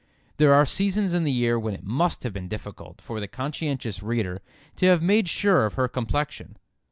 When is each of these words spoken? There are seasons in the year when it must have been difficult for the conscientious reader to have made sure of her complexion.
There 0.37 0.51
are 0.51 0.65
seasons 0.65 1.13
in 1.13 1.25
the 1.25 1.31
year 1.31 1.59
when 1.59 1.75
it 1.75 1.83
must 1.83 2.23
have 2.23 2.33
been 2.33 2.47
difficult 2.47 2.99
for 2.99 3.19
the 3.19 3.27
conscientious 3.27 4.01
reader 4.01 4.41
to 4.77 4.87
have 4.87 5.03
made 5.03 5.29
sure 5.29 5.65
of 5.67 5.75
her 5.75 5.87
complexion. 5.87 6.57